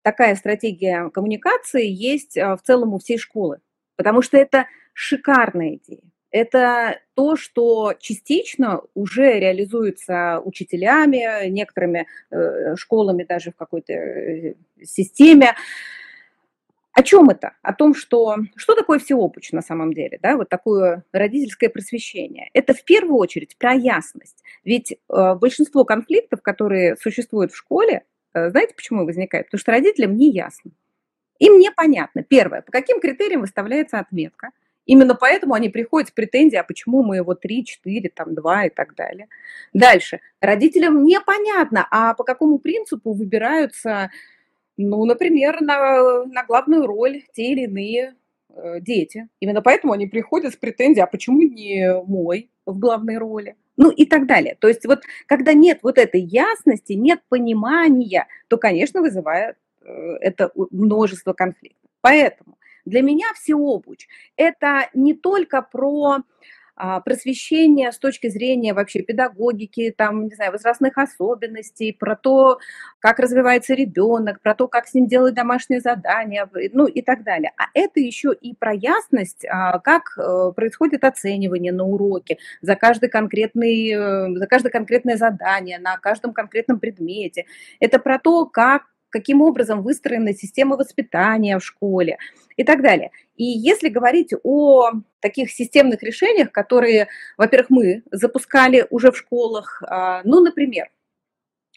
такая 0.04 0.36
стратегия 0.36 1.10
коммуникации 1.10 1.88
есть 1.88 2.38
а, 2.38 2.56
в 2.56 2.62
целом 2.62 2.94
у 2.94 3.00
всей 3.00 3.18
школы, 3.18 3.60
потому 3.96 4.22
что 4.22 4.38
это 4.38 4.68
шикарная 4.94 5.76
идея 5.78 6.13
это 6.34 7.00
то, 7.14 7.36
что 7.36 7.94
частично 8.00 8.82
уже 8.96 9.40
реализуется 9.40 10.42
учителями, 10.44 11.48
некоторыми 11.48 12.08
э, 12.32 12.76
школами 12.76 13.24
даже 13.24 13.52
в 13.52 13.56
какой-то 13.56 13.94
э, 13.94 14.56
системе. 14.84 15.54
О 16.92 17.04
чем 17.04 17.30
это? 17.30 17.54
О 17.62 17.72
том, 17.74 17.94
что 17.94 18.38
что 18.56 18.74
такое 18.74 18.98
всеобуч 18.98 19.52
на 19.52 19.62
самом 19.62 19.94
деле, 19.94 20.20
да, 20.24 20.36
вот 20.36 20.50
такое 20.50 21.04
родительское 21.12 21.70
просвещение. 21.70 22.50
Это 22.54 22.74
в 22.74 22.84
первую 22.84 23.18
очередь 23.18 23.56
про 23.60 23.74
ясность. 23.74 24.44
Ведь 24.64 24.92
э, 24.92 25.36
большинство 25.36 25.86
конфликтов, 25.86 26.42
которые 26.42 26.96
существуют 26.98 27.52
в 27.52 27.58
школе, 27.58 28.06
э, 28.34 28.50
знаете, 28.50 28.74
почему 28.74 29.06
возникают? 29.06 29.48
Потому 29.48 29.60
что 29.60 29.72
родителям 29.72 30.18
не 30.18 30.32
ясно. 30.32 30.72
Им 31.38 31.60
непонятно. 31.60 32.24
Первое, 32.24 32.64
по 32.64 32.72
каким 32.72 33.00
критериям 33.00 33.42
выставляется 33.42 34.00
отметка– 34.00 34.50
Именно 34.86 35.16
поэтому 35.16 35.54
они 35.54 35.70
приходят 35.70 36.10
с 36.10 36.12
претензией, 36.12 36.60
а 36.60 36.64
почему 36.64 37.04
мы 37.04 37.18
его 37.18 37.36
3, 37.36 37.64
4, 37.64 38.10
там 38.10 38.36
2 38.36 38.66
и 38.66 38.70
так 38.70 38.96
далее. 38.96 39.28
Дальше. 39.72 40.20
Родителям 40.42 41.04
непонятно, 41.06 41.88
а 41.90 42.14
по 42.14 42.24
какому 42.24 42.60
принципу 42.60 43.14
выбираются, 43.14 44.12
ну, 44.78 45.06
например, 45.06 45.62
на, 45.62 46.26
на 46.26 46.44
главную 46.44 46.86
роль 46.86 47.24
те 47.34 47.52
или 47.52 47.62
иные 47.62 48.16
э, 48.50 48.82
дети. 48.82 49.30
Именно 49.40 49.62
поэтому 49.62 49.94
они 49.94 50.08
приходят 50.08 50.54
с 50.54 50.58
претензией, 50.58 51.04
а 51.04 51.08
почему 51.08 51.42
не 51.42 52.02
мой 52.06 52.50
в 52.66 52.78
главной 52.78 53.18
роли? 53.18 53.56
Ну 53.78 53.90
и 53.90 54.06
так 54.06 54.28
далее. 54.28 54.56
То 54.60 54.68
есть 54.68 54.86
вот 54.86 55.04
когда 55.28 55.54
нет 55.54 55.80
вот 55.82 55.98
этой 55.98 56.22
ясности, 56.22 56.94
нет 56.94 57.22
понимания, 57.30 58.28
то, 58.50 58.58
конечно, 58.58 59.02
вызывает 59.02 59.56
э, 59.82 59.88
это 60.20 60.52
множество 60.72 61.32
конфликтов. 61.34 61.90
Поэтому 62.02 62.58
для 62.86 63.02
меня 63.02 63.28
всеобуч– 63.36 64.08
это 64.36 64.90
не 64.94 65.14
только 65.14 65.62
про 65.62 66.24
а, 66.76 67.02
просвещение 67.02 67.92
с 67.92 68.00
точки 68.00 68.30
зрения 68.30 68.74
вообще 68.74 69.04
педагогики, 69.04 69.94
там, 69.96 70.26
не 70.26 70.36
знаю, 70.36 70.52
возрастных 70.52 70.98
особенностей, 70.98 71.94
про 71.94 72.16
то, 72.16 72.58
как 73.00 73.20
развивается 73.20 73.76
ребенок, 73.76 74.42
про 74.42 74.56
то, 74.56 74.68
как 74.68 74.88
с 74.88 74.94
ним 74.96 75.08
делать 75.08 75.36
домашние 75.36 75.82
задания, 75.82 76.50
ну 76.74 76.88
и 76.88 77.02
так 77.04 77.24
далее. 77.24 77.52
А 77.58 77.66
это 77.76 78.00
еще 78.00 78.34
и 78.34 78.56
про 78.56 78.74
ясность, 78.74 79.46
а, 79.46 79.80
как 79.80 80.18
э, 80.18 80.52
происходит 80.56 81.04
оценивание 81.04 81.72
на 81.72 81.86
уроке 81.86 82.38
за 82.62 82.76
каждый 82.76 83.10
конкретный, 83.10 83.92
э, 83.92 84.36
за 84.36 84.48
каждое 84.48 84.70
конкретное 84.72 85.18
задание, 85.18 85.78
на 85.78 85.98
каждом 85.98 86.34
конкретном 86.34 86.80
предмете. 86.80 87.46
Это 87.80 88.00
про 88.00 88.18
то, 88.18 88.46
как 88.46 88.84
каким 89.14 89.42
образом 89.42 89.84
выстроена 89.84 90.34
система 90.34 90.76
воспитания 90.76 91.58
в 91.60 91.64
школе 91.64 92.18
и 92.58 92.64
так 92.64 92.82
далее. 92.82 93.12
И 93.36 93.44
если 93.44 93.90
говорить 93.90 94.34
о 94.44 94.90
таких 95.20 95.52
системных 95.52 96.02
решениях, 96.02 96.52
которые, 96.52 97.08
во-первых, 97.38 97.70
мы 97.70 98.04
запускали 98.12 98.88
уже 98.90 99.12
в 99.12 99.18
школах, 99.18 99.84
а, 99.86 100.22
ну, 100.24 100.42
например, 100.42 100.90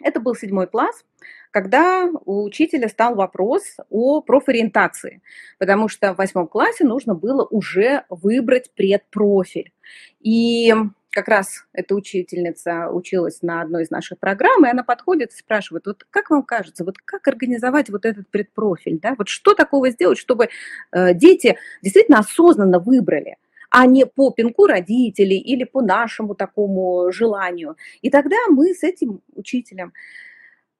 это 0.02 0.19
был 0.19 0.35
седьмой 0.35 0.66
класс, 0.66 1.05
когда 1.50 2.09
у 2.25 2.43
учителя 2.43 2.88
стал 2.88 3.14
вопрос 3.14 3.62
о 3.90 4.23
профориентации, 4.23 5.21
потому 5.59 5.88
что 5.88 6.14
в 6.14 6.19
восьмом 6.19 6.49
классе 6.49 6.85
нужно 6.85 7.14
было 7.14 7.45
уже 7.45 8.05
выбрать 8.09 8.71
предпрофиль. 8.75 9.73
И 10.21 10.75
как 11.16 11.28
раз 11.28 11.64
эта 11.73 11.94
учительница 11.94 12.90
училась 12.90 13.40
на 13.40 13.62
одной 13.62 13.85
из 13.85 13.90
наших 13.90 14.18
программ, 14.18 14.66
и 14.66 14.68
она 14.68 14.85
подходит 14.85 15.32
и 15.32 15.37
спрашивает, 15.37 15.87
вот 15.87 16.04
как 16.11 16.28
вам 16.28 16.42
кажется, 16.42 16.85
вот 16.85 16.99
как 16.99 17.26
организовать 17.26 17.88
вот 17.88 18.04
этот 18.04 18.28
предпрофиль, 18.28 19.00
да, 19.00 19.14
вот 19.16 19.28
что 19.28 19.54
такого 19.54 19.88
сделать, 19.88 20.18
чтобы 20.18 20.50
э, 20.92 21.14
дети 21.14 21.56
действительно 21.80 22.18
осознанно 22.18 22.80
выбрали, 22.80 23.38
а 23.70 23.87
не 23.87 24.04
по 24.04 24.30
пинку 24.30 24.66
родителей 24.66 25.38
или 25.38 25.64
по 25.64 25.80
нашему 25.80 26.35
такому 26.35 27.11
желанию. 27.11 27.76
И 28.02 28.11
тогда 28.11 28.37
мы 28.50 28.75
с 28.75 28.82
этим 28.82 29.23
учителем 29.35 29.94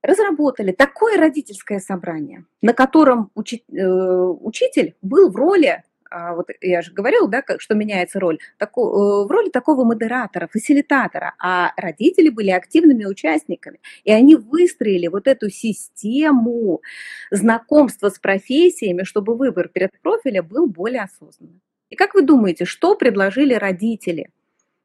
разработали 0.03 0.73
такое 0.73 1.17
родительское 1.17 1.79
собрание, 1.79 2.45
на 2.61 2.75
котором 2.75 3.31
э, 3.35 3.41
учитель 3.41 4.97
был 5.01 5.31
в 5.31 5.37
роли 5.37 5.83
вот 6.11 6.49
я 6.61 6.83
же 6.83 6.93
говорила, 6.93 7.29
да, 7.29 7.43
что 7.59 7.75
меняется 7.75 8.21
роль, 8.21 8.39
тако, 8.59 8.83
э, 8.83 9.27
в 9.27 9.31
роли 9.31 9.51
такого 9.51 9.85
модератора, 9.85 10.49
фасилитатора, 10.51 11.35
а 11.39 11.73
родители 11.77 12.29
были 12.29 12.51
активными 12.51 13.05
участниками, 13.05 13.81
и 14.05 14.13
они 14.13 14.37
выстроили 14.37 15.09
вот 15.09 15.27
эту 15.27 15.51
систему 15.51 16.83
знакомства 17.31 18.09
с 18.09 18.19
профессиями, 18.19 19.03
чтобы 19.05 19.37
выбор 19.37 19.69
перед 19.69 19.91
профиля 20.01 20.43
был 20.43 20.67
более 20.67 21.03
осознанным. 21.03 21.61
И 21.91 21.97
как 21.97 22.15
вы 22.15 22.23
думаете, 22.23 22.65
что 22.65 22.95
предложили 22.95 23.55
родители? 23.55 24.31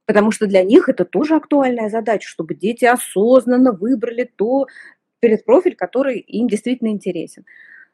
Потому 0.06 0.32
что 0.32 0.46
для 0.46 0.64
них 0.64 0.90
это 0.90 1.06
тоже 1.06 1.36
актуальная 1.36 1.90
задача, 1.90 2.28
чтобы 2.28 2.54
дети 2.54 2.86
осознанно 2.86 3.72
выбрали 3.72 4.30
то 4.36 4.68
перед 5.20 5.46
профиль, 5.46 5.76
который 5.76 6.20
им 6.20 6.48
действительно 6.48 6.90
интересен. 6.90 7.46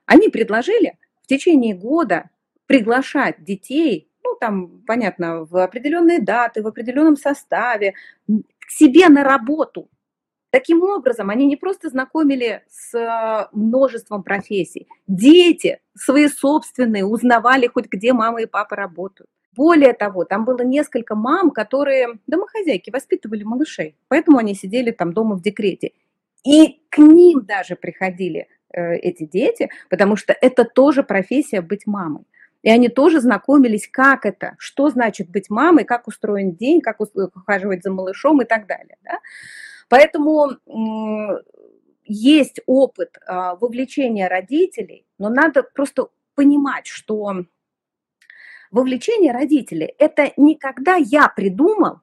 Они 0.06 0.30
предложили 0.30 0.98
в 1.24 1.28
течение 1.28 1.76
года 1.76 2.30
приглашать 2.68 3.44
детей, 3.44 4.10
ну, 4.24 4.36
там, 4.40 4.84
понятно, 4.86 5.46
в 5.46 5.58
определенные 5.58 6.22
даты, 6.22 6.62
в 6.62 6.68
определенном 6.68 7.16
составе, 7.16 7.94
к 8.28 8.70
себе 8.70 9.10
на 9.10 9.24
работу. 9.24 9.90
Таким 10.50 10.82
образом, 10.84 11.30
они 11.30 11.46
не 11.46 11.56
просто 11.56 11.90
знакомили 11.90 12.64
с 12.70 12.94
э, 12.94 13.48
множеством 13.52 14.24
профессий. 14.24 14.88
Дети 15.08 15.80
свои 15.96 16.28
собственные 16.28 17.06
узнавали 17.06 17.68
хоть 17.68 17.88
где 17.88 18.14
мама 18.14 18.42
и 18.42 18.46
папа 18.46 18.76
работают. 18.76 19.30
Более 19.56 19.94
того, 19.94 20.24
там 20.24 20.46
было 20.46 20.62
несколько 20.62 21.16
мам, 21.16 21.52
которые 21.52 22.20
домохозяйки 22.28 22.92
воспитывали 22.92 23.44
малышей, 23.44 23.96
поэтому 24.08 24.38
они 24.38 24.54
сидели 24.54 24.92
там 24.92 25.14
дома 25.14 25.36
в 25.36 25.42
декрете. 25.42 25.92
И 26.46 26.82
к 26.90 27.00
ним 27.00 27.44
даже 27.44 27.76
приходили 27.76 28.48
э, 28.72 28.96
эти 28.98 29.26
дети, 29.26 29.70
потому 29.90 30.16
что 30.16 30.34
это 30.34 30.64
тоже 30.64 31.04
профессия 31.04 31.62
быть 31.62 31.88
мамой. 31.88 32.26
И 32.64 32.70
они 32.70 32.90
тоже 32.90 33.22
знакомились, 33.22 33.88
как 33.88 34.26
это, 34.26 34.56
что 34.58 34.90
значит 34.90 35.30
быть 35.30 35.50
мамой, 35.50 35.84
как 35.86 36.08
устроен 36.08 36.56
день, 36.56 36.82
как 36.82 37.00
ухаживать 37.00 37.84
за 37.84 37.92
малышом 37.92 38.42
и 38.42 38.46
так 38.46 38.68
далее. 38.68 38.98
Да? 39.04 39.20
Поэтому 39.90 40.58
есть 42.04 42.62
опыт 42.66 43.18
а, 43.26 43.56
вовлечения 43.56 44.28
родителей, 44.28 45.06
но 45.18 45.30
надо 45.30 45.64
просто 45.64 46.08
понимать, 46.36 46.88
что 46.88 47.46
вовлечение 48.72 49.32
родителей– 49.32 49.94
это 50.00 50.32
не 50.38 50.56
когда 50.56 50.96
я 50.96 51.28
придумал 51.28 52.02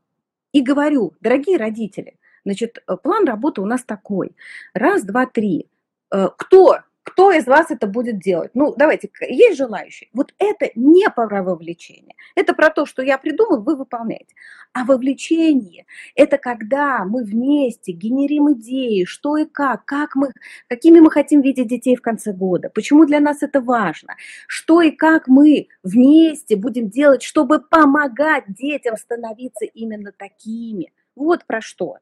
и 0.53 0.63
говорю, 0.63 1.15
дорогие 1.21 1.57
родители, 1.57 2.19
значит, 2.45 2.85
план 3.03 3.27
работы 3.27 3.61
у 3.61 3.67
нас 3.67 3.83
такой, 3.85 4.37
раз, 4.73 5.03
два, 5.05 5.27
три, 5.27 5.69
э, 6.11 6.29
кто 6.37 6.79
кто 7.05 7.31
из 7.31 7.47
вас 7.47 7.71
это 7.71 7.87
будет 7.87 8.19
делать? 8.19 8.51
Ну, 8.55 8.75
давайте, 8.77 9.11
есть 9.21 9.59
желающие? 9.59 10.09
Вот 10.15 10.35
это 10.39 10.71
не 10.75 11.09
про 11.11 11.43
вовлечение. 11.43 12.17
Это 12.35 12.55
про 12.55 12.71
то, 12.71 12.87
что 12.87 13.03
я 13.03 13.19
придумал, 13.19 13.63
вы 13.63 13.77
выполняете. 13.77 14.35
А 14.73 14.85
вовлечение– 14.85 15.85
это 16.17 16.39
когда 16.39 17.05
мы 17.05 17.23
вместе 17.23 17.93
генерим 17.93 18.55
идеи, 18.55 19.05
что 19.05 19.37
и 19.37 19.45
как, 19.45 19.85
как 19.85 20.17
мы, 20.17 20.33
какими 20.67 20.99
мы 20.99 21.11
хотим 21.11 21.43
видеть 21.43 21.69
детей 21.69 21.95
в 21.95 22.01
конце 22.01 22.33
года, 22.33 22.71
почему 22.71 23.05
для 23.05 23.21
нас 23.21 23.43
это 23.43 23.61
важно, 23.61 24.17
что 24.49 24.81
и 24.81 24.91
как 24.91 25.29
мы 25.29 25.69
вместе 25.83 26.57
будем 26.57 26.89
делать, 26.89 27.23
чтобы 27.23 27.61
помогать 27.61 28.45
детям 28.49 28.97
становиться 28.97 29.67
именно 29.67 30.11
такими. 30.11 30.93
Вот 31.15 31.45
про 31.45 31.61
что. 31.61 31.99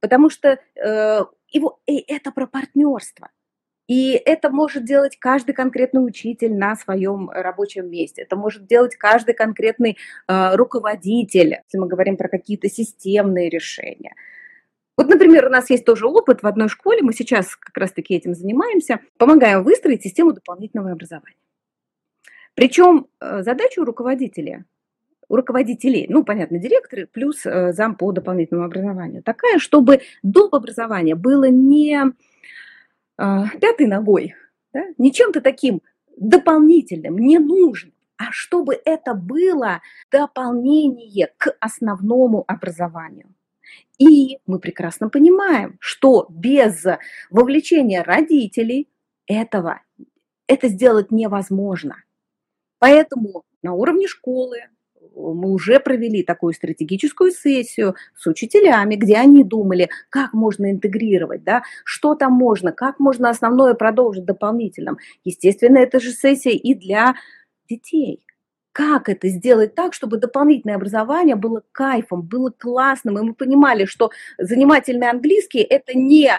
Потому 0.00 0.28
что 0.28 0.58
э, 0.74 1.24
его, 1.48 1.80
и 1.86 2.04
это 2.06 2.32
про 2.32 2.46
партнерство– 2.46 3.30
и 3.88 4.12
это 4.12 4.50
может 4.50 4.84
делать 4.84 5.16
каждый 5.18 5.52
конкретный 5.52 6.04
учитель 6.04 6.54
на 6.54 6.76
своем 6.76 7.30
рабочем 7.30 7.90
месте. 7.90 8.22
Это 8.22 8.36
может 8.36 8.66
делать 8.66 8.96
каждый 8.96 9.34
конкретный 9.34 9.98
э, 10.28 10.56
руководитель, 10.56 11.58
если 11.64 11.78
мы 11.78 11.88
говорим 11.88 12.16
про 12.16 12.28
какие-то 12.28 12.68
системные 12.68 13.50
решения. 13.50 14.14
Вот, 14.96 15.08
например, 15.08 15.46
у 15.46 15.50
нас 15.50 15.70
есть 15.70 15.84
тоже 15.84 16.06
опыт 16.06 16.42
в 16.42 16.46
одной 16.46 16.68
школе, 16.68 17.02
мы 17.02 17.12
сейчас 17.12 17.56
как 17.56 17.76
раз-таки 17.76 18.14
этим 18.14 18.34
занимаемся, 18.34 19.00
помогаем 19.16 19.64
выстроить 19.64 20.02
систему 20.02 20.32
дополнительного 20.32 20.92
образования. 20.92 21.36
Причем 22.54 23.06
э, 23.20 23.42
задача 23.42 23.80
у 23.80 23.84
руководителя, 23.84 24.64
у 25.28 25.36
руководителей, 25.36 26.06
ну, 26.10 26.24
понятно, 26.24 26.58
директоры 26.58 27.06
плюс 27.06 27.46
э, 27.46 27.72
зам 27.72 27.96
по 27.96 28.12
дополнительному 28.12 28.66
образованию, 28.66 29.22
такая, 29.22 29.58
чтобы 29.58 30.02
доп. 30.22 30.54
образование 30.54 31.14
было 31.14 31.48
не 31.48 32.12
пятой 33.60 33.86
ногой, 33.86 34.34
да, 34.72 34.84
не 34.98 35.12
чем-то 35.12 35.40
таким 35.40 35.82
дополнительным, 36.16 37.18
не 37.18 37.38
нужным, 37.38 37.94
а 38.16 38.30
чтобы 38.30 38.80
это 38.84 39.14
было 39.14 39.80
дополнение 40.10 41.32
к 41.36 41.54
основному 41.60 42.44
образованию. 42.46 43.34
И 43.98 44.38
мы 44.46 44.58
прекрасно 44.58 45.08
понимаем, 45.08 45.76
что 45.80 46.26
без 46.28 46.84
вовлечения 47.30 48.02
родителей 48.02 48.88
этого 49.26 49.82
это 50.46 50.68
сделать 50.68 51.10
невозможно. 51.10 51.96
Поэтому 52.78 53.44
на 53.62 53.74
уровне 53.74 54.08
школы, 54.08 54.58
мы 55.14 55.50
уже 55.50 55.80
провели 55.80 56.22
такую 56.22 56.52
стратегическую 56.54 57.32
сессию 57.32 57.94
с 58.16 58.26
учителями, 58.26 58.96
где 58.96 59.16
они 59.16 59.44
думали, 59.44 59.90
как 60.10 60.32
можно 60.32 60.70
интегрировать, 60.70 61.44
да, 61.44 61.62
что 61.84 62.14
там 62.14 62.32
можно, 62.32 62.72
как 62.72 62.98
можно 62.98 63.30
основное 63.30 63.74
продолжить 63.74 64.24
дополнительным. 64.24 64.98
Естественно, 65.24 65.78
это 65.78 66.00
же 66.00 66.12
сессия 66.12 66.52
и 66.52 66.74
для 66.74 67.14
детей. 67.68 68.24
Как 68.72 69.10
это 69.10 69.28
сделать 69.28 69.74
так, 69.74 69.92
чтобы 69.92 70.16
дополнительное 70.16 70.76
образование 70.76 71.36
было 71.36 71.62
кайфом, 71.72 72.22
было 72.22 72.50
классным, 72.50 73.18
и 73.18 73.22
мы 73.22 73.34
понимали, 73.34 73.84
что 73.84 74.10
занимательный 74.38 75.10
английский– 75.10 75.60
это 75.60 75.92
не 75.96 76.30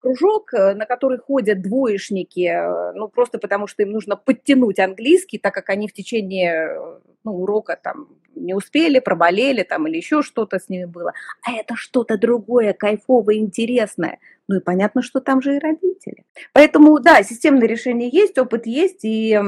кружок, 0.00 0.54
э, 0.54 0.74
на 0.74 0.86
который 0.86 1.18
ходят 1.18 1.62
двоечники, 1.62 2.48
э, 2.48 2.92
ну, 2.94 3.08
просто 3.08 3.38
потому 3.38 3.66
что 3.66 3.82
им 3.82 3.90
нужно 3.90 4.16
подтянуть 4.16 4.78
английский, 4.78 5.38
так 5.38 5.54
как 5.54 5.70
они 5.70 5.88
в 5.88 5.92
течение 5.92 6.68
э, 6.68 6.98
ну, 7.24 7.32
урока 7.32 7.78
там 7.82 8.08
не 8.34 8.54
успели, 8.54 9.00
проболели 9.00 9.62
там 9.62 9.86
или 9.88 9.96
еще 9.96 10.22
что-то 10.22 10.58
с 10.58 10.68
ними 10.68 10.84
было. 10.84 11.12
А 11.42 11.52
это 11.52 11.74
что-то 11.74 12.16
другое, 12.16 12.72
кайфовое, 12.72 13.36
интересное. 13.36 14.18
Ну 14.46 14.56
и 14.56 14.60
понятно, 14.60 15.02
что 15.02 15.20
там 15.20 15.42
же 15.42 15.56
и 15.56 15.58
родители. 15.58 16.24
Поэтому, 16.52 17.00
да, 17.00 17.22
системное 17.22 17.66
решение 17.66 18.08
есть, 18.08 18.38
опыт 18.38 18.66
есть, 18.66 19.04
и 19.04 19.38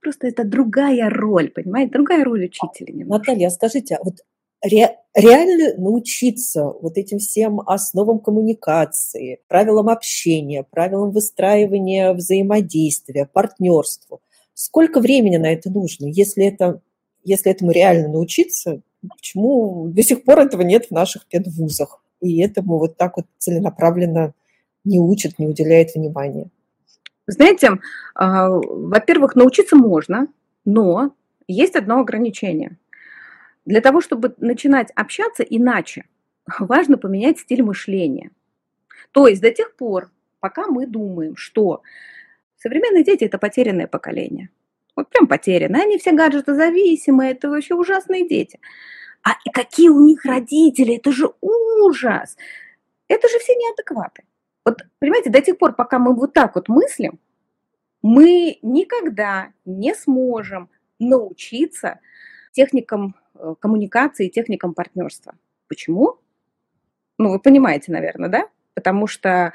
просто 0.00 0.26
это 0.26 0.44
другая 0.44 1.10
роль, 1.10 1.50
понимаете, 1.50 1.92
другая 1.92 2.24
роль 2.24 2.46
учителя. 2.46 2.92
Немножко. 2.92 3.30
Наталья, 3.30 3.50
скажите, 3.50 3.96
а 3.96 4.02
вот 4.02 4.16
ре, 4.64 4.98
реально 5.14 5.74
научиться 5.76 6.64
вот 6.64 6.96
этим 6.96 7.18
всем 7.18 7.60
основам 7.60 8.18
коммуникации, 8.18 9.40
правилам 9.48 9.88
общения, 9.88 10.64
правилам 10.64 11.10
выстраивания 11.10 12.12
взаимодействия, 12.12 13.26
партнерству. 13.26 14.20
Сколько 14.54 15.00
времени 15.00 15.36
на 15.36 15.52
это 15.52 15.70
нужно? 15.70 16.06
Если, 16.06 16.44
это, 16.44 16.80
если 17.22 17.50
этому 17.50 17.72
реально 17.72 18.08
научиться, 18.08 18.80
почему 19.08 19.88
до 19.88 20.02
сих 20.02 20.24
пор 20.24 20.40
этого 20.40 20.62
нет 20.62 20.86
в 20.86 20.90
наших 20.92 21.26
педвузах? 21.26 22.02
И 22.20 22.40
этому 22.40 22.78
вот 22.78 22.96
так 22.96 23.16
вот 23.16 23.26
целенаправленно 23.38 24.32
не 24.84 24.98
учат, 24.98 25.38
не 25.38 25.46
уделяет 25.46 25.94
внимания. 25.94 26.48
Знаете, 27.26 27.70
а, 28.14 28.48
во-первых, 28.48 29.34
научиться 29.34 29.76
можно, 29.76 30.28
но 30.64 31.12
есть 31.46 31.74
одно 31.74 32.00
ограничение– 32.00 32.78
для 33.64 33.80
того, 33.80 34.00
чтобы 34.00 34.34
начинать 34.38 34.90
общаться 34.94 35.42
иначе, 35.42 36.04
важно 36.58 36.98
поменять 36.98 37.38
стиль 37.38 37.62
мышления. 37.62 38.30
То 39.12 39.28
есть 39.28 39.42
до 39.42 39.50
тех 39.50 39.76
пор, 39.76 40.10
пока 40.40 40.66
мы 40.66 40.86
думаем, 40.86 41.36
что 41.36 41.82
современные 42.56 43.04
дети– 43.04 43.24
это 43.24 43.38
потерянное 43.38 43.86
поколение. 43.86 44.50
Вот 44.96 45.08
прям 45.08 45.26
потерянные. 45.26 45.82
Они 45.82 45.98
все 45.98 46.12
гаджеты 46.12 46.54
зависимые, 46.54 47.32
это 47.32 47.48
вообще 47.48 47.74
ужасные 47.74 48.28
дети. 48.28 48.60
А 49.22 49.32
какие 49.52 49.88
у 49.88 50.00
них 50.00 50.24
родители? 50.24 50.96
Это 50.96 51.10
же 51.10 51.30
ужас. 51.40 52.36
Это 53.08 53.28
же 53.28 53.38
все 53.38 53.54
неадекваты. 53.54 54.24
Вот, 54.64 54.82
понимаете, 54.98 55.30
до 55.30 55.40
тех 55.40 55.58
пор, 55.58 55.74
пока 55.74 55.98
мы 55.98 56.14
вот 56.14 56.32
так 56.32 56.54
вот 56.54 56.68
мыслим, 56.68 57.18
мы 58.02 58.58
никогда 58.62 59.52
не 59.64 59.94
сможем 59.94 60.70
научиться 60.98 62.00
техникам 62.52 63.14
коммуникации 63.60 64.26
и 64.26 64.30
техникам 64.30 64.74
партнерства. 64.74 65.34
Почему? 65.68 66.18
Ну, 67.18 67.30
вы 67.30 67.38
понимаете, 67.38 67.92
наверное, 67.92 68.28
да? 68.28 68.48
Потому 68.74 69.06
что 69.06 69.52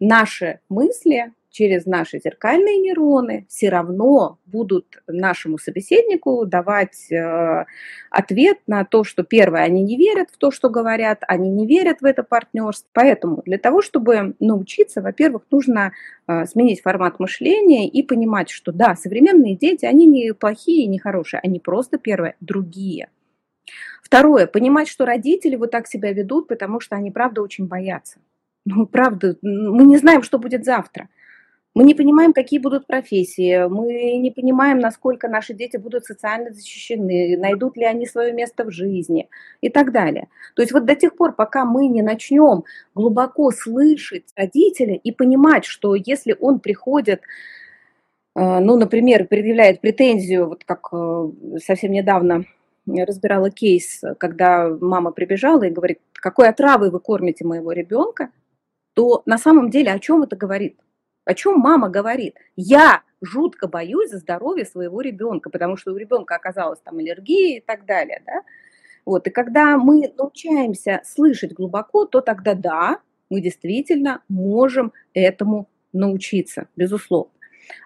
наши 0.00 0.60
мысли 0.68 1.32
через 1.52 1.86
наши 1.86 2.18
зеркальные 2.18 2.78
нейроны 2.78 3.46
все 3.48 3.68
равно 3.68 4.38
будут 4.46 5.02
нашему 5.06 5.58
собеседнику 5.58 6.46
давать 6.46 7.12
э, 7.12 7.66
ответ 8.10 8.58
на 8.66 8.84
то, 8.84 9.04
что 9.04 9.22
первое, 9.22 9.62
они 9.62 9.82
не 9.82 9.96
верят 9.96 10.30
в 10.30 10.38
то, 10.38 10.50
что 10.50 10.70
говорят, 10.70 11.22
они 11.28 11.50
не 11.50 11.66
верят 11.66 12.00
в 12.00 12.04
это 12.04 12.22
партнерство. 12.22 12.88
Поэтому 12.92 13.42
для 13.44 13.58
того, 13.58 13.82
чтобы 13.82 14.34
научиться, 14.40 15.02
во-первых, 15.02 15.42
нужно 15.50 15.92
э, 16.26 16.46
сменить 16.46 16.80
формат 16.80 17.20
мышления 17.20 17.86
и 17.88 18.02
понимать, 18.02 18.50
что 18.50 18.72
да, 18.72 18.96
современные 18.96 19.54
дети, 19.54 19.84
они 19.84 20.06
не 20.06 20.34
плохие, 20.34 20.86
не 20.86 20.98
хорошие, 20.98 21.40
они 21.40 21.60
просто, 21.60 21.98
первое, 21.98 22.34
другие. 22.40 23.08
Второе, 24.02 24.46
понимать, 24.46 24.88
что 24.88 25.06
родители 25.06 25.56
вот 25.56 25.70
так 25.70 25.86
себя 25.86 26.12
ведут, 26.12 26.48
потому 26.48 26.80
что 26.80 26.96
они, 26.96 27.10
правда, 27.10 27.40
очень 27.40 27.66
боятся. 27.66 28.18
Ну, 28.66 28.86
правда, 28.86 29.36
мы 29.42 29.84
не 29.84 29.96
знаем, 29.96 30.22
что 30.22 30.38
будет 30.38 30.64
завтра. 30.64 31.08
Мы 31.74 31.84
не 31.84 31.94
понимаем, 31.94 32.34
какие 32.34 32.60
будут 32.60 32.86
профессии, 32.86 33.66
мы 33.66 34.18
не 34.18 34.30
понимаем, 34.30 34.78
насколько 34.78 35.26
наши 35.26 35.54
дети 35.54 35.78
будут 35.78 36.04
социально 36.04 36.52
защищены, 36.52 37.38
найдут 37.38 37.78
ли 37.78 37.84
они 37.84 38.04
свое 38.06 38.32
место 38.34 38.64
в 38.64 38.70
жизни 38.70 39.30
и 39.62 39.70
так 39.70 39.90
далее. 39.90 40.28
То 40.54 40.60
есть 40.60 40.72
вот 40.72 40.84
до 40.84 40.94
тех 40.94 41.16
пор, 41.16 41.34
пока 41.34 41.64
мы 41.64 41.86
не 41.86 42.02
начнем 42.02 42.64
глубоко 42.94 43.50
слышать 43.52 44.24
родителя 44.36 44.96
и 44.96 45.12
понимать, 45.12 45.64
что 45.64 45.94
если 45.94 46.36
он 46.38 46.60
приходит 46.60 47.22
э, 48.34 48.58
ну, 48.58 48.76
например, 48.76 49.26
предъявляет 49.26 49.80
претензию, 49.80 50.50
вот 50.50 50.64
как 50.64 50.88
э, 50.92 51.28
совсем 51.64 51.92
недавно 51.92 52.44
разбирала 52.86 53.50
кейс, 53.50 54.02
когда 54.18 54.68
мама 54.68 55.12
прибежала 55.12 55.64
и 55.64 55.70
говорит, 55.70 56.00
какой 56.12 56.48
отравой 56.48 56.90
вы 56.90 57.00
кормите 57.00 57.44
моего 57.44 57.72
ребенка, 57.72 58.30
то 58.94 59.22
на 59.26 59.38
самом 59.38 59.70
деле 59.70 59.92
о 59.92 59.98
чем 59.98 60.22
это 60.22 60.36
говорит? 60.36 60.78
О 61.24 61.34
чем 61.34 61.58
мама 61.58 61.88
говорит? 61.88 62.36
Я 62.56 63.02
жутко 63.20 63.68
боюсь 63.68 64.10
за 64.10 64.18
здоровье 64.18 64.64
своего 64.64 65.00
ребенка, 65.00 65.50
потому 65.50 65.76
что 65.76 65.92
у 65.92 65.96
ребенка 65.96 66.34
оказалась 66.34 66.80
там 66.80 66.98
аллергия 66.98 67.58
и 67.58 67.60
так 67.60 67.86
далее, 67.86 68.22
да? 68.26 68.42
Вот, 69.04 69.26
и 69.26 69.30
когда 69.30 69.78
мы 69.78 70.12
научаемся 70.16 71.00
слышать 71.04 71.54
глубоко, 71.54 72.04
то 72.04 72.20
тогда 72.20 72.54
да, 72.54 72.98
мы 73.30 73.40
действительно 73.40 74.22
можем 74.28 74.92
этому 75.14 75.68
научиться, 75.92 76.68
безусловно. 76.76 77.32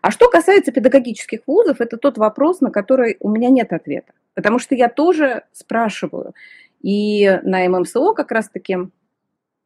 А 0.03 0.11
что 0.11 0.29
касается 0.29 0.73
педагогических 0.73 1.41
вузов, 1.47 1.81
это 1.81 1.97
тот 1.97 2.19
вопрос, 2.19 2.61
на 2.61 2.71
который 2.71 3.17
у 3.21 3.31
меня 3.31 3.51
нет 3.51 3.73
ответа. 3.73 4.13
Потому 4.37 4.59
что 4.59 4.75
я 4.75 4.89
тоже 4.89 5.45
спрашиваю. 5.53 6.35
И 6.83 7.41
на 7.43 7.69
ММСО 7.69 8.13
как 8.13 8.31
раз-таки 8.31 8.77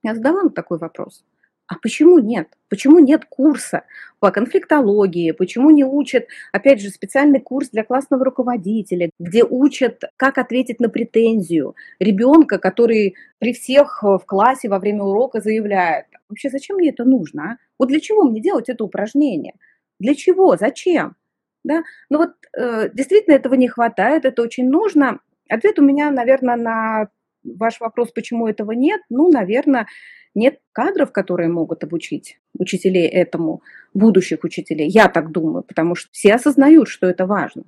я 0.02 0.14
задавала 0.14 0.48
такой 0.48 0.78
вопрос. 0.78 1.24
А 1.66 1.74
почему 1.80 2.18
нет? 2.18 2.48
Почему 2.68 2.98
нет 2.98 3.24
курса 3.26 3.84
по 4.18 4.30
конфликтологии? 4.30 5.32
Почему 5.32 5.70
не 5.70 5.84
учат, 5.84 6.26
опять 6.52 6.80
же, 6.80 6.88
специальный 6.90 7.40
курс 7.40 7.70
для 7.70 7.84
классного 7.84 8.24
руководителя, 8.24 9.10
где 9.20 9.44
учат, 9.44 10.02
как 10.16 10.38
ответить 10.38 10.80
на 10.80 10.88
претензию 10.88 11.76
ребенка, 12.00 12.58
который 12.58 13.16
при 13.38 13.52
всех 13.52 14.02
в 14.02 14.22
классе 14.26 14.68
во 14.68 14.78
время 14.78 15.02
урока 15.02 15.40
заявляет, 15.40 16.06
вообще 16.28 16.48
зачем 16.48 16.76
мне 16.76 16.90
это 16.90 17.04
нужно? 17.04 17.52
А? 17.52 17.56
Вот 17.78 17.88
для 17.88 18.00
чего 18.00 18.24
мне 18.24 18.40
делать 18.40 18.68
это 18.68 18.84
упражнение? 18.84 19.54
Для 19.98 20.14
чего? 20.14 20.56
Зачем? 20.56 21.16
Да? 21.64 21.82
Ну 22.08 22.18
вот 22.18 22.32
э, 22.56 22.90
действительно 22.92 23.34
этого 23.34 23.54
не 23.54 23.68
хватает, 23.68 24.24
это 24.24 24.42
очень 24.42 24.68
нужно. 24.68 25.20
Ответ 25.48 25.78
у 25.78 25.82
меня, 25.82 26.10
наверное, 26.10 26.56
на 26.56 27.08
ваш 27.42 27.80
вопрос, 27.80 28.12
почему 28.12 28.46
этого 28.46 28.72
нет, 28.72 29.00
ну, 29.08 29.30
наверное, 29.30 29.86
нет 30.34 30.60
кадров, 30.72 31.12
которые 31.12 31.48
могут 31.48 31.82
обучить 31.84 32.38
учителей 32.58 33.08
этому, 33.08 33.62
будущих 33.94 34.44
учителей. 34.44 34.88
Я 34.88 35.08
так 35.08 35.32
думаю, 35.32 35.62
потому 35.62 35.94
что 35.94 36.08
все 36.12 36.34
осознают, 36.34 36.88
что 36.88 37.06
это 37.06 37.26
важно. 37.26 37.64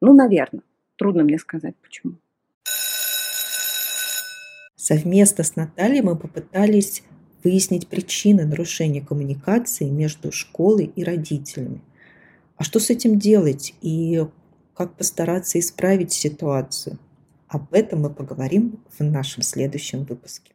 Ну, 0.00 0.14
наверное. 0.14 0.62
Трудно 0.96 1.22
мне 1.24 1.38
сказать, 1.38 1.74
почему. 1.82 2.14
Совместно 4.76 5.44
с 5.44 5.54
Натальей 5.56 6.02
мы 6.02 6.16
попытались 6.16 7.02
выяснить 7.44 7.88
причины 7.88 8.46
нарушения 8.46 9.00
коммуникации 9.00 9.88
между 9.88 10.32
школой 10.32 10.86
и 10.86 11.04
родителями. 11.04 11.82
А 12.58 12.64
что 12.64 12.80
с 12.80 12.90
этим 12.90 13.18
делать 13.18 13.74
и 13.80 14.26
как 14.76 14.96
постараться 14.96 15.58
исправить 15.60 16.12
ситуацию? 16.12 16.98
Об 17.46 17.72
этом 17.72 18.02
мы 18.02 18.10
поговорим 18.10 18.80
в 18.98 19.02
нашем 19.02 19.42
следующем 19.42 20.04
выпуске. 20.04 20.52